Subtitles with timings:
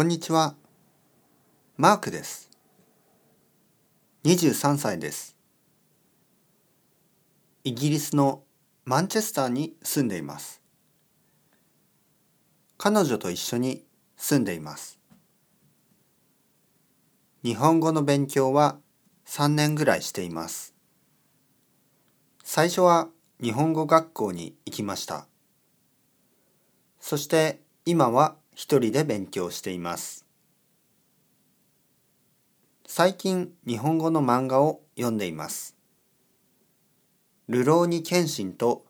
[0.00, 0.54] こんにちは。
[1.76, 2.48] マークです。
[4.24, 5.36] 23歳です。
[7.64, 8.42] イギリスの
[8.86, 10.62] マンチェスターに住んでいます。
[12.78, 13.84] 彼女と一緒に
[14.16, 14.98] 住んでいます。
[17.44, 18.78] 日本語の勉強は
[19.26, 20.74] 3年ぐらいしています。
[22.42, 23.10] 最初は
[23.42, 25.26] 日本語学校に行きました。
[27.00, 30.26] そして今は一人で勉強しています。
[32.86, 35.78] 最近日本語の漫画を読んでいます。
[37.48, 38.84] ルローニケンシンと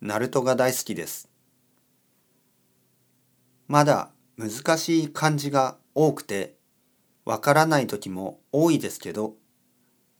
[0.00, 1.28] ナルトが大好きです。
[3.66, 6.54] まだ難しい漢字が多くて
[7.24, 9.34] わからない時も多いですけど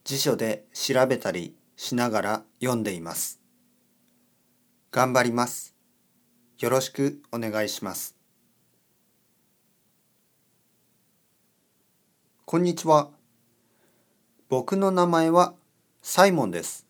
[0.03, 3.41] 辞書で調べたりしながら読んでいます。
[4.91, 5.77] 頑張ります。
[6.59, 8.18] よろしくお願いします。
[12.51, 13.11] こんにちは。
[14.49, 15.53] 僕の名前は
[16.01, 16.87] サイモンです。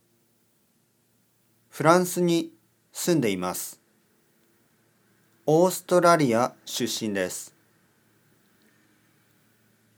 [1.68, 2.52] フランスに
[2.92, 3.80] 住んでいます。
[5.46, 7.56] オーストラリア出身です。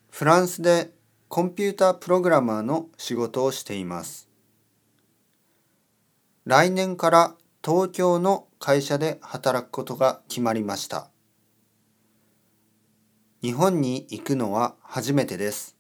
[0.09, 0.93] フランスで
[1.29, 4.31] コンピュータープログラマーの仕事をしています。
[6.47, 11.11] 来年から東京の会社で働くことが決まりました。
[13.43, 15.75] 日本に行くのは初めてです。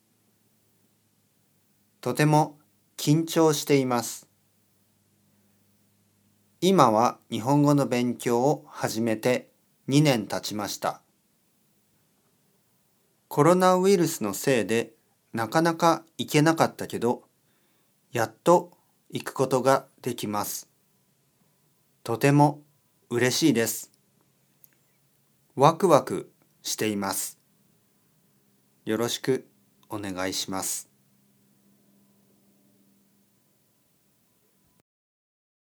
[2.00, 2.58] とても
[2.97, 4.27] 緊張しています。
[6.62, 9.50] 今は日本語の勉強を始めて
[9.91, 11.02] 2年経ちました。
[13.28, 14.92] コロナウイルスのせいで
[15.34, 17.24] なかなか行けなかったけど、
[18.11, 18.70] やっと
[19.11, 20.70] 行くことができます。
[22.05, 22.62] とても
[23.11, 23.92] 嬉しいです。
[25.56, 27.39] ワクワクしています。
[28.91, 29.46] よろしく
[29.88, 30.89] お願いします。